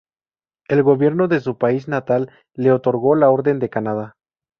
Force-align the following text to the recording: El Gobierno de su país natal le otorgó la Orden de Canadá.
El 0.67 0.81
Gobierno 0.81 1.27
de 1.27 1.41
su 1.41 1.59
país 1.59 1.87
natal 1.87 2.31
le 2.55 2.71
otorgó 2.71 3.13
la 3.13 3.29
Orden 3.29 3.59
de 3.59 3.69
Canadá. 3.69 4.15